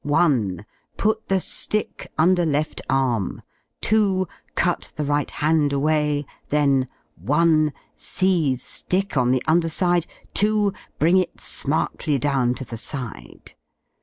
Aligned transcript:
Put 0.97 1.27
the 1.27 1.35
^ick 1.35 2.07
under 2.17 2.43
left 2.43 2.81
arm; 2.89 3.43
2. 3.81 4.27
Cut 4.55 4.91
the 4.95 5.05
right 5.05 5.29
hand 5.29 5.71
away; 5.71 6.25
then 6.49 6.87
1. 7.17 7.71
Seize 7.95 8.83
Aick 8.89 9.15
on 9.15 9.29
the 9.29 9.43
under 9.47 9.69
side; 9.69 10.07
2. 10.33 10.73
Bring 10.97 11.17
it 11.17 11.39
smartly 11.39 12.17
down 12.17 12.55
to 12.55 12.65
the 12.65 12.77
side. 12.79 13.53